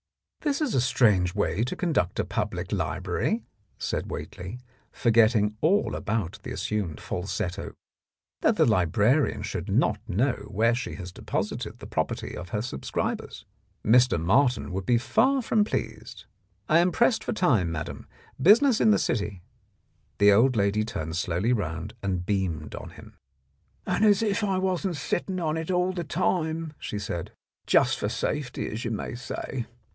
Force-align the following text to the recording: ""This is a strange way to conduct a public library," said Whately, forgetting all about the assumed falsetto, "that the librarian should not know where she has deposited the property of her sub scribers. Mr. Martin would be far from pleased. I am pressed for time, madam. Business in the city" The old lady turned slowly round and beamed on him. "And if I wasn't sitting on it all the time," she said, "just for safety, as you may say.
""This 0.51 0.59
is 0.61 0.73
a 0.73 0.81
strange 0.81 1.35
way 1.35 1.63
to 1.63 1.75
conduct 1.75 2.17
a 2.19 2.25
public 2.25 2.71
library," 2.71 3.43
said 3.77 4.09
Whately, 4.09 4.59
forgetting 4.91 5.55
all 5.61 5.93
about 5.95 6.39
the 6.41 6.51
assumed 6.51 6.99
falsetto, 6.99 7.73
"that 8.41 8.55
the 8.55 8.65
librarian 8.65 9.43
should 9.43 9.69
not 9.69 9.99
know 10.09 10.47
where 10.49 10.73
she 10.73 10.95
has 10.95 11.11
deposited 11.11 11.77
the 11.77 11.85
property 11.85 12.35
of 12.35 12.49
her 12.49 12.63
sub 12.63 12.81
scribers. 12.81 13.45
Mr. 13.85 14.19
Martin 14.19 14.71
would 14.71 14.87
be 14.87 14.97
far 14.97 15.43
from 15.43 15.63
pleased. 15.63 16.25
I 16.67 16.79
am 16.79 16.91
pressed 16.91 17.23
for 17.23 17.31
time, 17.33 17.71
madam. 17.71 18.07
Business 18.41 18.81
in 18.81 18.89
the 18.89 18.97
city" 18.99 19.43
The 20.17 20.31
old 20.31 20.55
lady 20.55 20.83
turned 20.83 21.15
slowly 21.15 21.53
round 21.53 21.93
and 22.01 22.25
beamed 22.25 22.73
on 22.73 22.89
him. 22.89 23.13
"And 23.85 24.03
if 24.03 24.43
I 24.43 24.57
wasn't 24.57 24.95
sitting 24.97 25.39
on 25.39 25.55
it 25.55 25.69
all 25.69 25.93
the 25.93 26.03
time," 26.03 26.73
she 26.79 26.97
said, 26.97 27.31
"just 27.67 27.99
for 27.99 28.09
safety, 28.09 28.67
as 28.71 28.83
you 28.83 28.89
may 28.89 29.13
say. 29.13 29.67